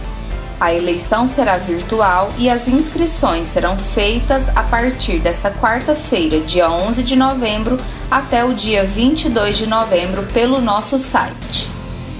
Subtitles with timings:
[0.59, 7.03] A eleição será virtual e as inscrições serão feitas a partir dessa quarta-feira, dia 11
[7.03, 7.77] de novembro,
[8.09, 11.69] até o dia 22 de novembro pelo nosso site.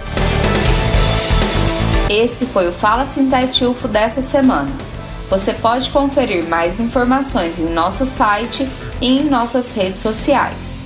[2.10, 4.91] Esse foi o Fala Sintetufo dessa semana.
[5.32, 8.68] Você pode conferir mais informações em nosso site
[9.00, 10.82] e em nossas redes sociais.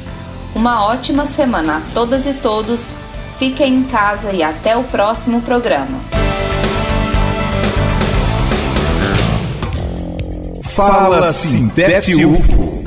[0.53, 2.91] Uma ótima semana a todas e todos.
[3.39, 5.99] Fiquem em casa e até o próximo programa.
[10.61, 12.83] Fala Sintete UFO,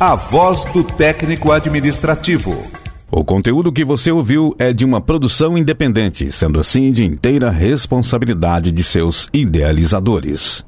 [0.00, 2.60] a voz do técnico administrativo.
[3.08, 8.72] O conteúdo que você ouviu é de uma produção independente, sendo assim de inteira responsabilidade
[8.72, 10.66] de seus idealizadores.